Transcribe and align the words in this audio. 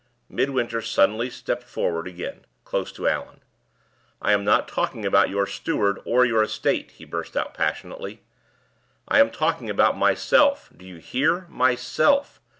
Midwinter 0.29 0.81
suddenly 0.81 1.29
stepped 1.29 1.61
forward 1.63 2.07
again, 2.07 2.45
close 2.63 2.91
to 2.93 3.07
Allan. 3.07 3.43
"I 4.19 4.31
am 4.33 4.43
not 4.43 4.67
talking 4.67 5.05
about 5.05 5.29
your 5.29 5.45
steward 5.45 6.01
or 6.05 6.25
your 6.25 6.41
estate," 6.41 6.89
he 6.89 7.05
burst 7.05 7.37
out 7.37 7.53
passionately; 7.53 8.23
"I 9.07 9.19
am 9.19 9.29
talking 9.29 9.69
about 9.69 9.95
myself. 9.95 10.71
Do 10.75 10.87
you 10.87 10.97
hear? 10.97 11.45
Myself! 11.49 12.41